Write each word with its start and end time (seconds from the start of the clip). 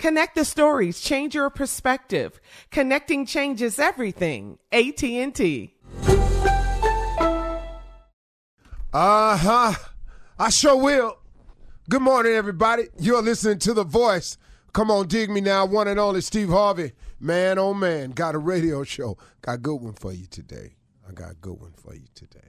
Connect 0.00 0.34
the 0.34 0.46
stories, 0.46 0.98
change 0.98 1.34
your 1.34 1.50
perspective. 1.50 2.40
Connecting 2.70 3.26
changes 3.26 3.78
everything. 3.78 4.58
AT&T. 4.72 5.74
Uh-huh. 8.94 9.74
I 10.38 10.48
sure 10.48 10.82
will. 10.82 11.18
Good 11.90 12.00
morning, 12.00 12.32
everybody. 12.32 12.84
You're 12.98 13.20
listening 13.20 13.58
to 13.58 13.74
The 13.74 13.84
Voice. 13.84 14.38
Come 14.72 14.90
on, 14.90 15.06
dig 15.06 15.28
me 15.28 15.42
now. 15.42 15.66
One 15.66 15.86
and 15.86 16.00
only 16.00 16.22
Steve 16.22 16.48
Harvey. 16.48 16.92
Man, 17.20 17.58
oh 17.58 17.74
man, 17.74 18.12
got 18.12 18.34
a 18.34 18.38
radio 18.38 18.84
show. 18.84 19.18
Got 19.42 19.56
a 19.56 19.58
good 19.58 19.82
one 19.82 19.92
for 19.92 20.14
you 20.14 20.24
today. 20.24 20.76
I 21.06 21.12
got 21.12 21.32
a 21.32 21.34
good 21.34 21.60
one 21.60 21.74
for 21.76 21.94
you 21.94 22.06
today. 22.14 22.48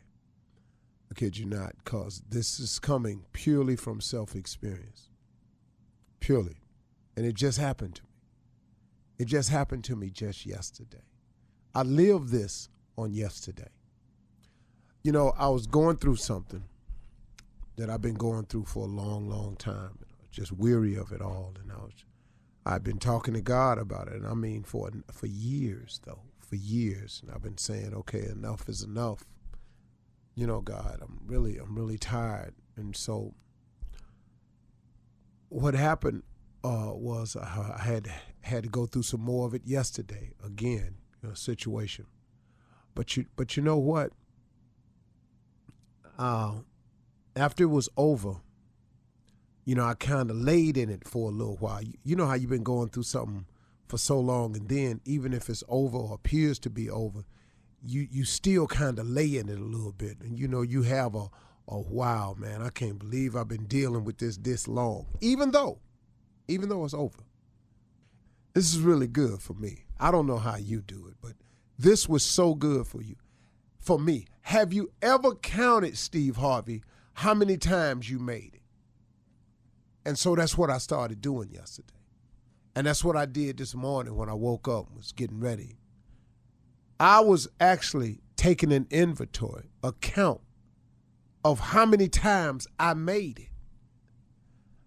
I 1.12 1.16
kid 1.16 1.38
you 1.38 1.48
not, 1.48 1.74
because 1.84 2.24
this 2.30 2.62
is 2.62 2.80
coming 2.80 3.26
purely 3.34 3.76
from 3.76 4.00
self-experience. 4.00 5.10
Purely. 6.22 6.61
And 7.22 7.30
it 7.30 7.36
just 7.36 7.59
happened 7.59 7.94
to 7.94 8.02
me. 8.02 8.09
It 9.20 9.26
just 9.26 9.50
happened 9.50 9.84
to 9.84 9.96
me 9.96 10.09
just 10.09 10.44
yesterday. 10.44 11.04
I 11.76 11.84
lived 11.84 12.30
this 12.30 12.68
on 12.98 13.14
yesterday. 13.14 13.68
You 15.04 15.12
know, 15.12 15.32
I 15.38 15.50
was 15.50 15.68
going 15.68 15.98
through 15.98 16.16
something 16.16 16.64
that 17.76 17.92
I've 17.92 18.02
been 18.02 18.16
going 18.16 18.46
through 18.46 18.66
for 18.66 18.86
a 18.86 18.90
long, 18.90 19.30
long 19.30 19.56
time. 19.56 20.00
Just 20.32 20.52
weary 20.52 20.96
of 20.96 21.12
it 21.12 21.22
all, 21.22 21.54
and 21.62 21.72
I 21.72 21.76
was, 21.76 21.94
I've 22.66 22.84
been 22.84 22.98
talking 22.98 23.36
to 23.36 23.42
God 23.42 23.78
about 23.78 24.08
it. 24.08 24.16
And 24.16 24.26
I 24.26 24.34
mean, 24.34 24.64
for 24.64 24.90
for 25.12 25.28
years 25.28 26.02
though, 26.03 26.24
for 26.40 26.56
years, 26.56 27.22
and 27.22 27.32
I've 27.32 27.44
been 27.44 27.59
saying, 27.59 27.94
okay, 27.94 28.26
enough 28.26 28.68
is 28.68 28.82
enough. 28.82 29.26
You 30.34 30.48
know, 30.48 30.62
God, 30.62 30.98
I'm 31.03 31.20
really, 31.28 31.59
I'm 31.59 31.76
really 31.76 32.00
tired, 32.00 32.56
and 32.76 32.96
so 32.96 33.36
what 35.50 35.76
happened 35.76 36.24
uh, 36.64 36.92
was 36.94 37.36
I 37.36 37.82
had 37.84 38.12
had 38.42 38.64
to 38.64 38.70
go 38.70 38.86
through 38.86 39.04
some 39.04 39.22
more 39.22 39.48
of 39.48 39.54
it 39.54 39.64
yesterday 39.66 40.32
again, 40.44 40.96
you 41.22 41.30
know, 41.30 41.36
situation. 41.36 42.06
But 42.96 43.16
you, 43.16 43.26
but 43.36 43.56
you 43.56 43.64
know 43.64 43.78
what? 43.78 44.12
Uh, 46.18 46.56
after 47.36 47.64
it 47.64 47.68
was 47.68 47.88
over, 47.98 48.36
you 49.64 49.76
know, 49.76 49.86
I 49.86 49.94
kind 49.94 50.30
of 50.30 50.36
laid 50.36 50.78
in 50.78 50.90
it 50.90 51.08
for 51.08 51.30
a 51.30 51.34
little 51.34 51.58
while. 51.58 51.82
You, 51.82 51.94
you 52.04 52.16
know 52.16 52.26
how 52.26 52.34
you've 52.34 52.50
been 52.50 52.64
going 52.64 52.90
through 52.90 53.04
something 53.04 53.46
for 53.88 53.98
so 53.98 54.20
long, 54.20 54.56
and 54.56 54.68
then 54.68 55.02
even 55.06 55.34
if 55.34 55.50
it's 55.50 55.64
over 55.68 55.98
or 55.98 56.14
appears 56.16 56.60
to 56.60 56.70
be 56.70 56.90
over, 56.90 57.24
you 57.84 58.08
you 58.12 58.26
still 58.26 58.68
kind 58.68 59.00
of 59.00 59.08
lay 59.08 59.38
in 59.38 59.50
it 59.50 59.60
a 59.60 59.64
little 59.64 59.94
bit, 59.94 60.18
and 60.22 60.38
you 60.38 60.48
know 60.48 60.62
you 60.62 60.84
have 60.84 61.16
a 61.16 61.30
a 61.68 61.80
wow, 61.80 62.36
man, 62.38 62.62
I 62.62 62.70
can't 62.70 63.00
believe 63.00 63.36
I've 63.36 63.48
been 63.48 63.66
dealing 63.66 64.04
with 64.04 64.18
this 64.18 64.38
this 64.38 64.68
long, 64.68 65.06
even 65.22 65.52
though 65.52 65.80
even 66.47 66.69
though 66.69 66.85
it's 66.85 66.94
over. 66.94 67.24
This 68.53 68.74
is 68.74 68.79
really 68.79 69.07
good 69.07 69.41
for 69.41 69.53
me. 69.53 69.85
I 70.00 70.12
don't 70.12 70.28
know 70.28 70.38
how 70.38 70.57
you 70.57 70.81
do 70.81 71.07
it, 71.07 71.16
but 71.22 71.34
this 71.78 72.09
was 72.09 72.24
so 72.24 72.53
good 72.53 72.85
for 72.88 73.02
you. 73.02 73.16
For 73.79 73.97
me, 73.97 74.25
have 74.41 74.74
you 74.74 74.91
ever 75.02 75.35
counted, 75.35 75.97
Steve 75.97 76.35
Harvey, 76.35 76.84
how 77.13 77.34
many 77.34 77.57
times 77.57 78.09
you 78.09 78.19
made 78.19 78.52
it? 78.56 78.62
And 80.06 80.18
so 80.18 80.35
that's 80.35 80.57
what 80.57 80.69
I 80.69 80.78
started 80.79 81.22
doing 81.22 81.49
yesterday. 81.52 81.93
And 82.76 82.87
that's 82.87 83.03
what 83.03 83.16
I 83.16 83.26
did 83.26 83.58
this 83.58 83.76
morning 83.76 84.16
when 84.16 84.29
I 84.29 84.34
woke 84.34 84.67
up 84.67 84.87
and 84.87 84.97
was 84.97 85.11
getting 85.11 85.40
ready. 85.40 85.78
I 86.99 87.20
was 87.20 87.47
actually 87.59 88.20
taking 88.35 88.72
an 88.72 88.87
inventory, 88.90 89.72
a 89.84 89.91
count 89.91 90.41
of 91.44 91.59
how 91.59 91.85
many 91.85 92.08
times 92.08 92.67
I 92.79 92.94
made 92.94 93.40
it. 93.40 93.47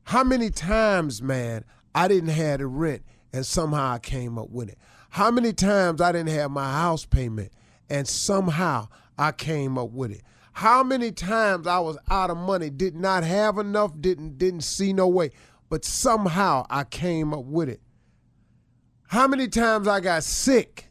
How 0.04 0.22
many 0.22 0.50
times, 0.50 1.22
man, 1.22 1.64
I 1.94 2.08
didn't 2.08 2.30
have 2.30 2.58
the 2.60 2.66
rent 2.66 3.02
and 3.32 3.44
somehow 3.44 3.92
I 3.92 3.98
came 3.98 4.38
up 4.38 4.50
with 4.50 4.68
it? 4.68 4.78
How 5.10 5.30
many 5.30 5.52
times 5.52 6.00
I 6.00 6.12
didn't 6.12 6.30
have 6.30 6.50
my 6.50 6.72
house 6.72 7.04
payment 7.04 7.52
and 7.88 8.06
somehow 8.06 8.88
I 9.18 9.32
came 9.32 9.78
up 9.78 9.90
with 9.90 10.10
it? 10.12 10.22
How 10.52 10.84
many 10.84 11.10
times 11.10 11.66
I 11.66 11.80
was 11.80 11.98
out 12.10 12.30
of 12.30 12.36
money, 12.36 12.70
did 12.70 12.94
not 12.94 13.24
have 13.24 13.58
enough, 13.58 13.92
didn't 14.00 14.38
didn't 14.38 14.60
see 14.62 14.92
no 14.92 15.08
way, 15.08 15.30
but 15.68 15.84
somehow 15.84 16.64
I 16.70 16.84
came 16.84 17.34
up 17.34 17.44
with 17.44 17.68
it. 17.68 17.80
How 19.08 19.26
many 19.26 19.48
times 19.48 19.88
I 19.88 20.00
got 20.00 20.22
sick, 20.22 20.90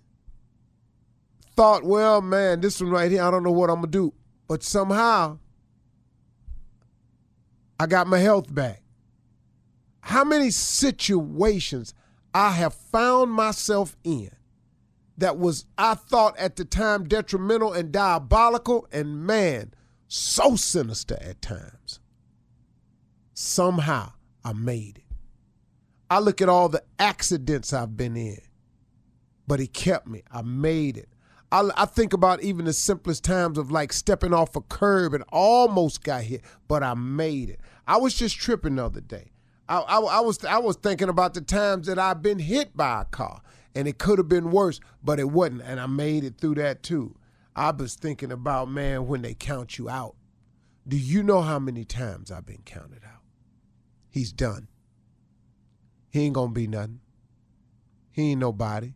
thought, 1.55 1.83
well, 1.83 2.21
man, 2.21 2.61
this 2.61 2.81
one 2.81 2.89
right 2.89 3.09
here, 3.09 3.23
I 3.23 3.31
don't 3.31 3.43
know 3.43 3.51
what 3.51 3.69
I'm 3.69 3.77
gonna 3.77 3.87
do, 3.87 4.13
but 4.47 4.63
somehow 4.63 5.39
I 7.79 7.85
got 7.85 8.07
my 8.07 8.19
health 8.19 8.53
back. 8.53 8.82
How 10.05 10.25
many 10.25 10.51
situations 10.51 11.93
I 12.33 12.51
have 12.51 12.73
found 12.73 13.31
myself 13.31 13.95
in 14.03 14.31
that 15.17 15.37
was, 15.37 15.63
I 15.77 15.93
thought 15.93 16.37
at 16.37 16.57
the 16.57 16.65
time, 16.65 17.07
detrimental 17.07 17.71
and 17.71 17.89
diabolical, 17.89 18.85
and 18.91 19.25
man, 19.25 19.73
so 20.09 20.57
sinister 20.57 21.17
at 21.21 21.41
times. 21.41 22.01
Somehow 23.33 24.11
I 24.43 24.51
made 24.51 24.97
it. 24.97 25.15
I 26.09 26.19
look 26.19 26.41
at 26.41 26.49
all 26.49 26.67
the 26.67 26.83
accidents 26.99 27.71
I've 27.71 27.95
been 27.95 28.17
in, 28.17 28.41
but 29.47 29.61
He 29.61 29.67
kept 29.67 30.05
me. 30.05 30.23
I 30.29 30.41
made 30.41 30.97
it. 30.97 31.07
I, 31.49 31.69
I, 31.77 31.85
think 31.85 32.11
about 32.11 32.43
even 32.43 32.65
the 32.65 32.73
simplest 32.73 33.23
times 33.23 33.57
of 33.57 33.71
like 33.71 33.93
stepping 33.93 34.33
off 34.33 34.57
a 34.57 34.61
curb 34.61 35.13
and 35.13 35.23
almost 35.29 36.03
got 36.03 36.23
hit, 36.23 36.41
but 36.67 36.83
I 36.83 36.93
made 36.93 37.51
it. 37.51 37.61
I 37.87 37.97
was 37.97 38.15
just 38.15 38.35
tripping 38.35 38.75
the 38.75 38.85
other 38.85 39.01
day. 39.01 39.32
I, 39.67 39.79
I, 39.79 39.99
I 39.99 40.19
was 40.19 40.43
I 40.43 40.57
was 40.57 40.75
thinking 40.75 41.09
about 41.09 41.33
the 41.33 41.41
times 41.41 41.87
that 41.87 41.99
I've 41.99 42.21
been 42.21 42.39
hit 42.39 42.75
by 42.75 43.01
a 43.01 43.05
car, 43.05 43.41
and 43.75 43.87
it 43.87 43.97
could 43.97 44.17
have 44.17 44.29
been 44.29 44.51
worse, 44.51 44.79
but 45.03 45.19
it 45.19 45.29
wasn't, 45.29 45.61
and 45.61 45.79
I 45.79 45.87
made 45.87 46.23
it 46.23 46.37
through 46.39 46.55
that 46.55 46.83
too. 46.83 47.15
I 47.55 47.71
was 47.71 47.95
thinking 47.95 48.31
about 48.31 48.69
man 48.69 49.07
when 49.07 49.21
they 49.21 49.33
count 49.33 49.77
you 49.77 49.89
out. 49.89 50.15
Do 50.87 50.97
you 50.97 51.23
know 51.23 51.41
how 51.41 51.59
many 51.59 51.85
times 51.85 52.31
I've 52.31 52.45
been 52.45 52.63
counted 52.65 53.03
out? 53.05 53.21
He's 54.09 54.31
done. 54.31 54.67
He 56.09 56.21
ain't 56.25 56.35
gonna 56.35 56.51
be 56.51 56.67
nothing. 56.67 56.99
He 58.11 58.31
ain't 58.31 58.41
nobody. 58.41 58.93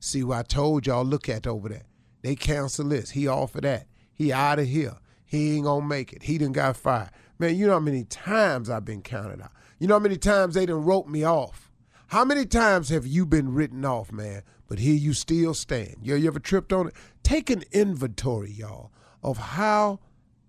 See 0.00 0.24
what 0.24 0.38
I 0.38 0.42
told 0.42 0.86
y'all, 0.86 1.04
look 1.04 1.28
at 1.28 1.46
over 1.46 1.68
there. 1.68 1.84
They 2.22 2.34
cancel 2.34 2.88
this. 2.88 3.10
He 3.10 3.28
offered 3.28 3.64
that. 3.64 3.86
He 4.14 4.32
out 4.32 4.58
of 4.58 4.66
here. 4.66 4.96
He 5.24 5.56
ain't 5.56 5.64
gonna 5.64 5.86
make 5.86 6.12
it. 6.12 6.24
He 6.24 6.38
done 6.38 6.52
got 6.52 6.76
fired. 6.76 7.10
Man, 7.38 7.54
you 7.54 7.66
know 7.66 7.74
how 7.74 7.80
many 7.80 8.04
times 8.04 8.70
I've 8.70 8.84
been 8.84 9.02
counted 9.02 9.40
out. 9.40 9.52
You 9.78 9.86
know 9.86 9.94
how 9.94 10.00
many 10.00 10.16
times 10.16 10.54
they 10.54 10.66
done 10.66 10.84
wrote 10.84 11.06
me 11.06 11.24
off. 11.24 11.70
How 12.08 12.24
many 12.24 12.46
times 12.46 12.88
have 12.88 13.06
you 13.06 13.24
been 13.24 13.54
written 13.54 13.84
off, 13.84 14.10
man? 14.10 14.42
But 14.66 14.80
here 14.80 14.94
you 14.94 15.12
still 15.12 15.54
stand. 15.54 15.96
You, 16.02 16.16
you 16.16 16.26
ever 16.26 16.40
tripped 16.40 16.72
on 16.72 16.88
it? 16.88 16.94
Take 17.22 17.48
an 17.48 17.62
inventory, 17.70 18.50
y'all, 18.50 18.90
of 19.22 19.38
how 19.38 20.00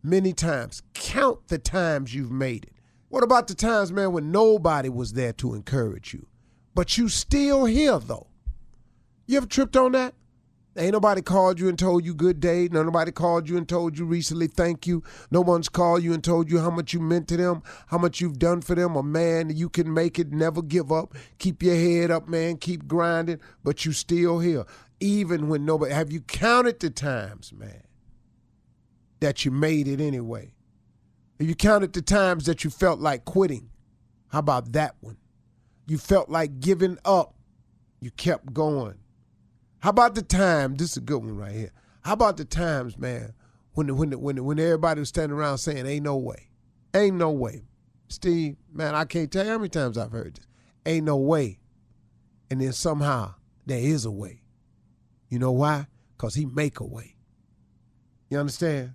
many 0.01 0.33
times. 0.33 0.81
Count 0.93 1.47
the 1.47 1.57
times 1.57 2.15
you've 2.15 2.31
made 2.31 2.65
it. 2.65 2.73
What 3.09 3.23
about 3.23 3.47
the 3.47 3.55
times, 3.55 3.91
man, 3.91 4.13
when 4.13 4.31
nobody 4.31 4.89
was 4.89 5.13
there 5.13 5.33
to 5.33 5.53
encourage 5.53 6.13
you? 6.13 6.27
But 6.73 6.97
you 6.97 7.07
still 7.07 7.65
here, 7.65 7.99
though. 7.99 8.27
You 9.27 9.37
ever 9.37 9.47
tripped 9.47 9.77
on 9.77 9.91
that? 9.91 10.15
Ain't 10.77 10.93
nobody 10.93 11.21
called 11.21 11.59
you 11.59 11.67
and 11.67 11.77
told 11.77 12.05
you 12.05 12.13
good 12.13 12.39
day. 12.39 12.69
No 12.71 12.83
nobody 12.83 13.11
called 13.11 13.49
you 13.49 13.57
and 13.57 13.67
told 13.67 13.97
you 13.97 14.05
recently 14.05 14.47
thank 14.47 14.85
you. 14.85 15.03
No 15.31 15.41
one's 15.41 15.67
called 15.67 16.03
you 16.03 16.13
and 16.13 16.23
told 16.23 16.49
you 16.49 16.59
how 16.59 16.69
much 16.69 16.93
you 16.93 16.99
meant 16.99 17.27
to 17.29 17.37
them, 17.37 17.63
how 17.87 17.97
much 17.97 18.21
you've 18.21 18.37
done 18.37 18.61
for 18.61 18.75
them. 18.75 18.95
A 18.95 19.01
man, 19.01 19.49
you 19.49 19.67
can 19.67 19.91
make 19.93 20.19
it, 20.19 20.31
never 20.31 20.61
give 20.61 20.91
up. 20.91 21.15
Keep 21.39 21.63
your 21.63 21.75
head 21.75 22.11
up, 22.11 22.29
man. 22.29 22.57
Keep 22.57 22.87
grinding, 22.87 23.39
but 23.63 23.83
you 23.83 23.91
still 23.91 24.39
here. 24.39 24.65
Even 24.99 25.49
when 25.49 25.65
nobody 25.65 25.93
have 25.93 26.11
you 26.11 26.21
counted 26.21 26.79
the 26.79 26.91
times, 26.91 27.51
man, 27.51 27.83
that 29.21 29.43
you 29.45 29.51
made 29.51 29.87
it 29.87 29.99
anyway? 29.99 30.53
Have 31.39 31.47
you 31.47 31.55
counted 31.55 31.93
the 31.93 32.01
times 32.01 32.45
that 32.45 32.63
you 32.63 32.69
felt 32.69 32.99
like 32.99 33.25
quitting? 33.25 33.69
How 34.27 34.39
about 34.39 34.73
that 34.73 34.95
one? 34.99 35.17
You 35.87 35.97
felt 35.97 36.29
like 36.29 36.59
giving 36.59 36.99
up. 37.03 37.33
You 38.01 38.11
kept 38.11 38.53
going. 38.53 38.99
How 39.79 39.91
about 39.91 40.15
the 40.15 40.21
time? 40.21 40.75
This 40.75 40.91
is 40.91 40.97
a 40.97 41.01
good 41.01 41.19
one 41.19 41.37
right 41.37 41.51
here. 41.51 41.71
How 42.01 42.13
about 42.13 42.37
the 42.37 42.45
times, 42.45 42.97
man, 42.97 43.33
when 43.73 43.95
when 43.95 44.11
when 44.19 44.43
when 44.43 44.59
everybody 44.59 44.99
was 44.99 45.09
standing 45.09 45.37
around 45.37 45.59
saying, 45.59 45.85
"Ain't 45.85 46.03
no 46.03 46.17
way, 46.17 46.49
ain't 46.93 47.15
no 47.15 47.31
way." 47.31 47.63
Steve, 48.07 48.57
man, 48.73 48.95
I 48.95 49.05
can't 49.05 49.31
tell 49.31 49.45
you 49.45 49.51
how 49.51 49.57
many 49.57 49.69
times 49.69 49.97
I've 49.97 50.11
heard 50.11 50.35
this. 50.35 50.47
Ain't 50.85 51.05
no 51.05 51.17
way, 51.17 51.59
and 52.49 52.59
then 52.59 52.73
somehow 52.73 53.35
there 53.65 53.79
is 53.79 54.05
a 54.05 54.11
way. 54.11 54.41
You 55.29 55.39
know 55.39 55.51
why? 55.51 55.87
Cause 56.17 56.35
he 56.35 56.45
make 56.45 56.79
a 56.79 56.85
way. 56.85 57.15
You 58.29 58.39
understand? 58.39 58.93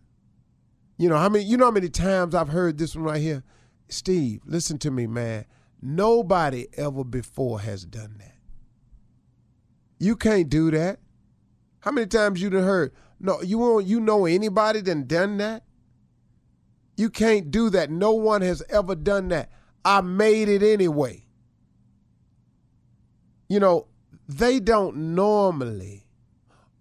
You 0.99 1.09
know 1.09 1.17
how 1.17 1.29
many? 1.29 1.45
You 1.45 1.57
know 1.57 1.67
how 1.67 1.71
many 1.71 1.89
times 1.89 2.35
I've 2.35 2.49
heard 2.49 2.77
this 2.77 2.95
one 2.95 3.05
right 3.05 3.23
here. 3.23 3.43
Steve, 3.89 4.43
listen 4.45 4.79
to 4.79 4.91
me, 4.91 5.07
man. 5.07 5.47
Nobody 5.81 6.67
ever 6.75 7.05
before 7.05 7.61
has 7.61 7.85
done 7.85 8.17
that. 8.19 8.34
You 10.05 10.17
can't 10.17 10.51
do 10.51 10.71
that. 10.71 10.99
How 11.81 11.91
many 11.91 12.07
times 12.07 12.43
you 12.43 12.51
done 12.51 12.65
heard? 12.65 12.93
No, 13.19 13.41
you 13.41 13.57
won't. 13.57 13.87
You 13.87 14.01
know 14.01 14.27
anybody 14.27 14.83
done 14.83 15.07
done 15.07 15.39
that? 15.39 15.65
You 16.99 17.09
can't 17.09 17.51
do 17.51 17.71
that. 17.71 17.91
No 17.91 18.13
one 18.13 18.43
has 18.43 18.63
ever 18.69 18.97
done 18.97 19.29
that. 19.29 19.51
I 19.83 20.03
made 20.03 20.51
it 20.51 20.63
anyway. 20.63 21.25
You 23.49 23.61
know, 23.61 23.87
they 24.29 24.61
don't 24.61 25.15
normally, 25.15 26.07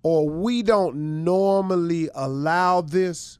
or 0.03 0.29
we 0.29 0.61
don't 0.61 1.23
normally 1.23 2.09
allow 2.13 2.81
this, 2.81 3.39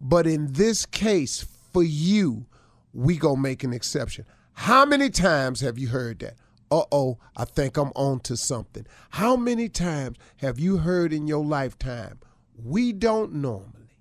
but 0.00 0.24
in 0.24 0.52
this 0.52 0.86
case, 0.86 1.44
for 1.72 1.82
you, 1.82 2.46
we 2.92 3.16
gonna 3.16 3.40
make 3.40 3.64
an 3.64 3.72
exception. 3.72 4.24
How 4.52 4.86
many 4.86 5.10
times 5.10 5.62
have 5.62 5.80
you 5.80 5.88
heard 5.88 6.20
that? 6.20 6.36
Uh 6.74 6.84
oh, 6.90 7.18
I 7.36 7.44
think 7.44 7.76
I'm 7.76 7.92
on 7.94 8.18
to 8.20 8.36
something. 8.36 8.84
How 9.10 9.36
many 9.36 9.68
times 9.68 10.18
have 10.38 10.58
you 10.58 10.78
heard 10.78 11.12
in 11.12 11.28
your 11.28 11.44
lifetime, 11.44 12.18
we 12.56 12.92
don't 12.92 13.34
normally, 13.34 13.96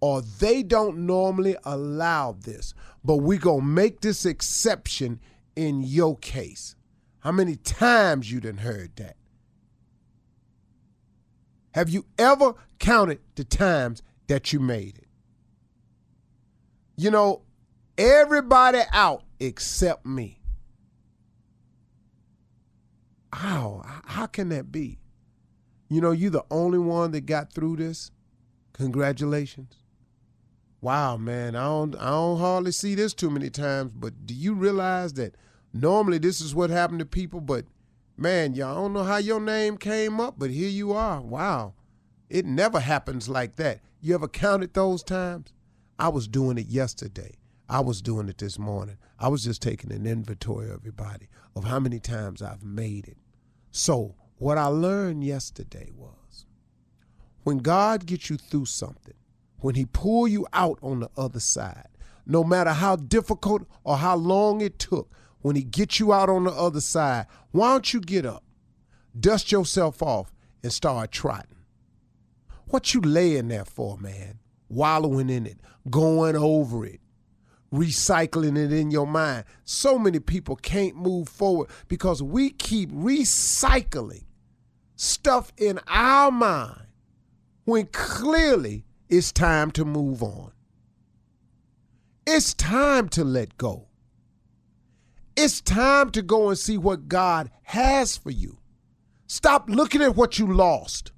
or 0.00 0.22
they 0.22 0.64
don't 0.64 1.06
normally 1.06 1.56
allow 1.64 2.32
this, 2.32 2.74
but 3.04 3.18
we 3.18 3.38
going 3.38 3.60
to 3.60 3.66
make 3.66 4.00
this 4.00 4.26
exception 4.26 5.20
in 5.54 5.82
your 5.82 6.16
case? 6.16 6.74
How 7.20 7.30
many 7.30 7.54
times 7.54 8.32
you 8.32 8.40
done 8.40 8.58
heard 8.58 8.96
that? 8.96 9.16
Have 11.74 11.90
you 11.90 12.06
ever 12.18 12.54
counted 12.80 13.20
the 13.36 13.44
times 13.44 14.02
that 14.26 14.52
you 14.52 14.58
made 14.58 14.98
it? 14.98 15.06
You 16.96 17.12
know, 17.12 17.42
everybody 17.96 18.80
out 18.92 19.22
except 19.38 20.06
me. 20.06 20.40
How 23.36 23.82
how 24.06 24.26
can 24.26 24.48
that 24.48 24.72
be? 24.72 24.98
You 25.90 26.00
know, 26.00 26.12
you 26.12 26.30
the 26.30 26.44
only 26.50 26.78
one 26.78 27.10
that 27.10 27.26
got 27.26 27.52
through 27.52 27.76
this. 27.76 28.10
Congratulations. 28.72 29.74
Wow, 30.80 31.18
man, 31.18 31.54
I 31.54 31.64
don't 31.64 31.94
I 31.96 32.10
don't 32.10 32.38
hardly 32.38 32.72
see 32.72 32.94
this 32.94 33.12
too 33.12 33.30
many 33.30 33.50
times, 33.50 33.92
but 33.94 34.26
do 34.26 34.32
you 34.32 34.54
realize 34.54 35.12
that 35.14 35.34
normally 35.74 36.16
this 36.18 36.40
is 36.40 36.54
what 36.54 36.70
happened 36.70 37.00
to 37.00 37.06
people, 37.06 37.40
but 37.40 37.66
man, 38.16 38.54
y'all 38.54 38.74
don't 38.74 38.94
know 38.94 39.04
how 39.04 39.18
your 39.18 39.40
name 39.40 39.76
came 39.76 40.18
up, 40.18 40.36
but 40.38 40.50
here 40.50 40.70
you 40.70 40.92
are. 40.92 41.20
Wow. 41.20 41.74
It 42.30 42.46
never 42.46 42.80
happens 42.80 43.28
like 43.28 43.56
that. 43.56 43.80
You 44.00 44.14
ever 44.14 44.28
counted 44.28 44.72
those 44.72 45.02
times? 45.02 45.52
I 45.98 46.08
was 46.08 46.26
doing 46.26 46.56
it 46.56 46.68
yesterday. 46.68 47.34
I 47.68 47.80
was 47.80 48.00
doing 48.00 48.28
it 48.28 48.38
this 48.38 48.58
morning. 48.58 48.96
I 49.18 49.28
was 49.28 49.44
just 49.44 49.60
taking 49.60 49.92
an 49.92 50.06
inventory 50.06 50.68
of 50.68 50.76
everybody 50.76 51.28
of 51.54 51.64
how 51.64 51.80
many 51.80 52.00
times 52.00 52.40
I've 52.40 52.64
made 52.64 53.08
it. 53.08 53.18
So, 53.76 54.14
what 54.38 54.56
I 54.56 54.68
learned 54.68 55.22
yesterday 55.22 55.90
was 55.94 56.46
when 57.42 57.58
God 57.58 58.06
gets 58.06 58.30
you 58.30 58.38
through 58.38 58.64
something, 58.64 59.12
when 59.58 59.74
he 59.74 59.84
pull 59.84 60.26
you 60.26 60.46
out 60.54 60.78
on 60.80 61.00
the 61.00 61.10
other 61.14 61.40
side, 61.40 61.88
no 62.24 62.42
matter 62.42 62.70
how 62.70 62.96
difficult 62.96 63.68
or 63.84 63.98
how 63.98 64.16
long 64.16 64.62
it 64.62 64.78
took, 64.78 65.12
when 65.42 65.56
he 65.56 65.62
gets 65.62 66.00
you 66.00 66.10
out 66.10 66.30
on 66.30 66.44
the 66.44 66.52
other 66.52 66.80
side, 66.80 67.26
why 67.50 67.72
don't 67.72 67.92
you 67.92 68.00
get 68.00 68.24
up, 68.24 68.44
dust 69.20 69.52
yourself 69.52 70.02
off, 70.02 70.32
and 70.62 70.72
start 70.72 71.12
trotting? 71.12 71.58
What 72.68 72.94
you 72.94 73.02
laying 73.02 73.48
there 73.48 73.66
for, 73.66 73.98
man? 73.98 74.38
Wallowing 74.70 75.28
in 75.28 75.44
it, 75.44 75.58
going 75.90 76.34
over 76.34 76.86
it, 76.86 77.00
recycling 77.72 78.56
it 78.56 78.72
in 78.72 78.90
your 78.90 79.06
mind. 79.06 79.44
So 79.64 79.98
many 79.98 80.20
people 80.20 80.56
can't 80.56 80.96
move 80.96 81.28
forward 81.28 81.68
because 81.88 82.22
we 82.22 82.50
keep 82.50 82.90
recycling 82.90 84.24
stuff 84.94 85.52
in 85.56 85.80
our 85.86 86.30
mind 86.30 86.86
when 87.64 87.86
clearly 87.86 88.84
it's 89.08 89.32
time 89.32 89.70
to 89.72 89.84
move 89.84 90.22
on. 90.22 90.52
It's 92.26 92.54
time 92.54 93.08
to 93.10 93.24
let 93.24 93.56
go. 93.56 93.88
It's 95.36 95.60
time 95.60 96.10
to 96.10 96.22
go 96.22 96.48
and 96.48 96.58
see 96.58 96.78
what 96.78 97.08
God 97.08 97.50
has 97.64 98.16
for 98.16 98.30
you. 98.30 98.58
Stop 99.26 99.68
looking 99.68 100.02
at 100.02 100.16
what 100.16 100.38
you 100.38 100.52
lost. 100.52 101.12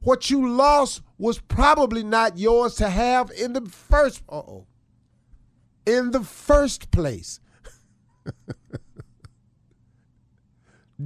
What 0.00 0.28
you 0.28 0.48
lost 0.48 1.02
was 1.18 1.38
probably 1.38 2.02
not 2.02 2.36
yours 2.36 2.74
to 2.76 2.90
have 2.90 3.30
in 3.30 3.52
the 3.52 3.64
first. 3.66 4.22
Uh 4.28 4.38
oh 4.38 4.66
in 5.86 6.10
the 6.10 6.22
first 6.22 6.90
place. 6.90 7.40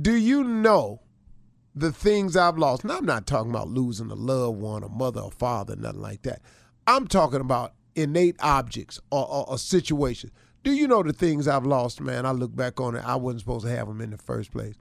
Do 0.00 0.14
you 0.14 0.45
know 0.45 1.00
the 1.75 1.92
things 1.92 2.37
I've 2.37 2.59
lost? 2.59 2.85
Now, 2.85 2.99
I'm 2.99 3.06
not 3.06 3.26
talking 3.26 3.50
about 3.50 3.68
losing 3.68 4.11
a 4.11 4.14
loved 4.14 4.59
one, 4.59 4.83
a 4.83 4.88
mother, 4.88 5.23
a 5.25 5.30
father, 5.30 5.76
nothing 5.76 6.02
like 6.02 6.23
that. 6.23 6.42
I'm 6.87 7.06
talking 7.06 7.40
about 7.40 7.73
innate 7.95 8.37
objects 8.40 9.00
or, 9.11 9.26
or, 9.26 9.49
or 9.50 9.59
situations. 9.59 10.33
Do 10.62 10.73
you 10.73 10.87
know 10.88 11.02
the 11.02 11.12
things 11.12 11.49
I've 11.49 11.64
lost, 11.64 12.00
man? 12.00 12.26
I 12.26 12.33
look 12.33 12.54
back 12.54 12.80
on 12.80 12.97
it. 12.97 13.04
I 13.06 13.16
wasn't 13.16 13.40
supposed 13.40 13.66
to 13.66 13.71
have 13.71 13.88
them 13.88 14.00
in 14.00 14.11
the 14.11 14.18
first 14.18 14.52
place. 14.52 14.75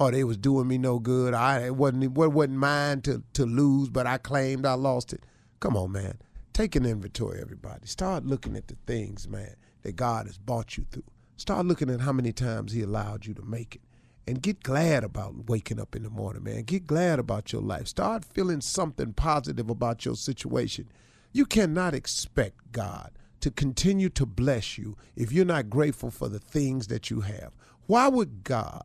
Or 0.00 0.10
they 0.10 0.22
was 0.24 0.36
doing 0.36 0.68
me 0.68 0.78
no 0.78 0.98
good. 0.98 1.34
I 1.34 1.66
it 1.66 1.76
wasn't 1.76 2.04
it 2.04 2.12
wasn't 2.12 2.56
mine 2.56 3.02
to 3.02 3.22
to 3.32 3.46
lose, 3.46 3.88
but 3.88 4.06
I 4.06 4.18
claimed 4.18 4.64
I 4.64 4.74
lost 4.74 5.12
it. 5.12 5.24
Come 5.60 5.76
on, 5.76 5.92
man. 5.92 6.18
Take 6.58 6.74
an 6.74 6.86
inventory, 6.86 7.40
everybody. 7.40 7.86
Start 7.86 8.26
looking 8.26 8.56
at 8.56 8.66
the 8.66 8.74
things, 8.84 9.28
man, 9.28 9.54
that 9.82 9.94
God 9.94 10.26
has 10.26 10.38
brought 10.38 10.76
you 10.76 10.84
through. 10.90 11.04
Start 11.36 11.66
looking 11.66 11.88
at 11.88 12.00
how 12.00 12.12
many 12.12 12.32
times 12.32 12.72
He 12.72 12.82
allowed 12.82 13.26
you 13.26 13.34
to 13.34 13.42
make 13.42 13.76
it. 13.76 13.82
And 14.26 14.42
get 14.42 14.64
glad 14.64 15.04
about 15.04 15.48
waking 15.48 15.78
up 15.78 15.94
in 15.94 16.02
the 16.02 16.10
morning, 16.10 16.42
man. 16.42 16.64
Get 16.64 16.84
glad 16.88 17.20
about 17.20 17.52
your 17.52 17.62
life. 17.62 17.86
Start 17.86 18.24
feeling 18.24 18.60
something 18.60 19.12
positive 19.12 19.70
about 19.70 20.04
your 20.04 20.16
situation. 20.16 20.90
You 21.30 21.46
cannot 21.46 21.94
expect 21.94 22.72
God 22.72 23.12
to 23.38 23.52
continue 23.52 24.08
to 24.08 24.26
bless 24.26 24.76
you 24.76 24.96
if 25.14 25.30
you're 25.30 25.44
not 25.44 25.70
grateful 25.70 26.10
for 26.10 26.28
the 26.28 26.40
things 26.40 26.88
that 26.88 27.08
you 27.08 27.20
have. 27.20 27.54
Why 27.86 28.08
would 28.08 28.42
God, 28.42 28.82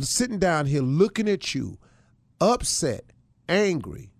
sitting 0.00 0.38
down 0.38 0.64
here 0.64 0.80
looking 0.80 1.28
at 1.28 1.54
you, 1.54 1.76
upset, 2.40 3.12
angry, 3.50 4.11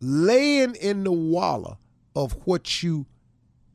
laying 0.00 0.74
in 0.76 1.04
the 1.04 1.12
wallow 1.12 1.78
of 2.14 2.32
what 2.46 2.82
you 2.82 3.06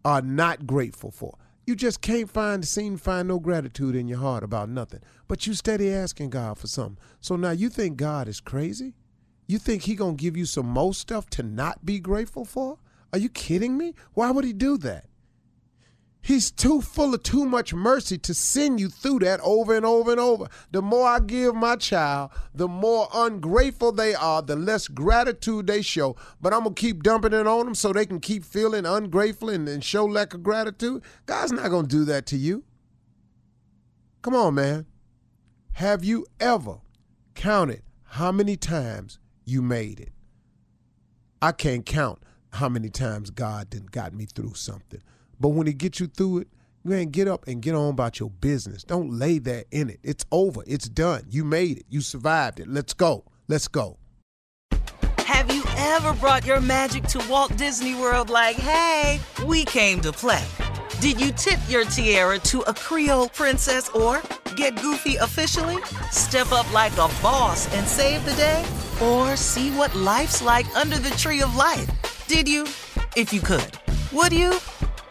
are 0.05 0.21
not 0.21 0.67
grateful 0.67 1.11
for? 1.11 1.37
You 1.65 1.75
just 1.75 2.01
can't 2.01 2.29
find, 2.29 2.67
seem 2.67 2.97
find 2.97 3.27
no 3.27 3.39
gratitude 3.39 3.95
in 3.95 4.07
your 4.07 4.19
heart 4.19 4.43
about 4.43 4.69
nothing. 4.69 4.99
But 5.27 5.47
you 5.47 5.53
steady 5.53 5.93
asking 5.93 6.31
God 6.31 6.57
for 6.57 6.67
something. 6.67 6.97
So 7.21 7.37
now 7.37 7.51
you 7.51 7.69
think 7.69 7.95
God 7.95 8.27
is 8.27 8.41
crazy? 8.41 8.95
You 9.47 9.59
think 9.59 9.83
he 9.83 9.95
gonna 9.95 10.15
give 10.15 10.35
you 10.35 10.45
some 10.45 10.67
more 10.67 10.93
stuff 10.93 11.29
to 11.31 11.43
not 11.43 11.85
be 11.85 11.99
grateful 11.99 12.43
for? 12.43 12.79
Are 13.13 13.19
you 13.19 13.29
kidding 13.29 13.77
me? 13.77 13.93
Why 14.13 14.31
would 14.31 14.43
he 14.43 14.53
do 14.53 14.77
that? 14.79 15.05
He's 16.25 16.51
too 16.51 16.79
full 16.79 17.13
of 17.13 17.21
too 17.21 17.43
much 17.43 17.73
mercy 17.73 18.17
to 18.17 18.33
send 18.33 18.79
you 18.79 18.87
through 18.87 19.19
that 19.19 19.41
over 19.41 19.75
and 19.75 19.85
over 19.85 20.09
and 20.09 20.21
over. 20.21 20.47
The 20.71 20.81
more 20.81 21.05
I 21.05 21.19
give 21.19 21.53
my 21.53 21.75
child, 21.75 22.31
the 22.55 22.69
more 22.69 23.09
ungrateful 23.13 23.91
they 23.91 24.15
are, 24.15 24.41
the 24.41 24.55
less 24.55 24.87
gratitude 24.87 25.67
they 25.67 25.81
show. 25.81 26.15
But 26.39 26.53
I'm 26.53 26.63
going 26.63 26.75
to 26.75 26.81
keep 26.81 27.03
dumping 27.03 27.33
it 27.33 27.45
on 27.45 27.65
them 27.65 27.75
so 27.75 27.91
they 27.91 28.05
can 28.05 28.21
keep 28.21 28.45
feeling 28.45 28.85
ungrateful 28.85 29.49
and, 29.49 29.67
and 29.67 29.83
show 29.83 30.05
lack 30.05 30.33
of 30.33 30.43
gratitude. 30.43 31.03
God's 31.25 31.51
not 31.51 31.69
going 31.69 31.87
to 31.87 31.95
do 31.97 32.05
that 32.05 32.25
to 32.27 32.37
you. 32.37 32.63
Come 34.21 34.33
on, 34.33 34.55
man. 34.55 34.85
Have 35.73 36.05
you 36.05 36.25
ever 36.39 36.77
counted 37.35 37.81
how 38.03 38.31
many 38.31 38.55
times 38.55 39.19
you 39.43 39.61
made 39.61 39.99
it? 39.99 40.13
I 41.41 41.51
can't 41.51 41.85
count 41.85 42.23
how 42.53 42.69
many 42.69 42.89
times 42.89 43.29
God 43.29 43.69
did 43.69 43.91
got 43.91 44.13
me 44.13 44.25
through 44.25 44.53
something. 44.53 45.01
But 45.43 45.49
when 45.49 45.67
he 45.67 45.73
gets 45.73 45.99
you 45.99 46.07
through 46.07 46.37
it, 46.37 46.47
man, 46.85 47.09
get 47.09 47.27
up 47.27 47.49
and 47.49 47.61
get 47.61 47.75
on 47.75 47.89
about 47.89 48.17
your 48.17 48.29
business. 48.29 48.85
Don't 48.85 49.19
lay 49.19 49.39
there 49.39 49.65
in 49.71 49.89
it. 49.89 49.99
It's 50.01 50.23
over. 50.31 50.63
It's 50.65 50.87
done. 50.87 51.23
You 51.29 51.43
made 51.43 51.79
it. 51.79 51.85
You 51.89 51.99
survived 51.99 52.61
it. 52.61 52.69
Let's 52.69 52.93
go. 52.93 53.25
Let's 53.49 53.67
go. 53.67 53.97
Have 55.17 55.53
you 55.53 55.65
ever 55.75 56.13
brought 56.13 56.45
your 56.45 56.61
magic 56.61 57.03
to 57.07 57.21
Walt 57.29 57.57
Disney 57.57 57.93
World 57.93 58.29
like, 58.29 58.55
hey, 58.55 59.19
we 59.45 59.65
came 59.65 59.99
to 59.99 60.13
play? 60.13 60.45
Did 61.01 61.19
you 61.19 61.33
tip 61.33 61.59
your 61.67 61.83
tiara 61.83 62.39
to 62.39 62.61
a 62.61 62.73
Creole 62.73 63.27
princess 63.27 63.89
or 63.89 64.21
get 64.55 64.81
goofy 64.81 65.17
officially? 65.17 65.83
Step 66.09 66.53
up 66.53 66.71
like 66.71 66.93
a 66.93 67.11
boss 67.21 67.67
and 67.75 67.85
save 67.85 68.23
the 68.23 68.33
day? 68.35 68.63
Or 69.01 69.35
see 69.35 69.71
what 69.71 69.93
life's 69.93 70.41
like 70.41 70.73
under 70.77 70.97
the 70.97 71.13
tree 71.17 71.41
of 71.41 71.53
life? 71.57 71.89
Did 72.27 72.47
you? 72.47 72.63
If 73.17 73.33
you 73.33 73.41
could. 73.41 73.77
Would 74.13 74.31
you? 74.31 74.57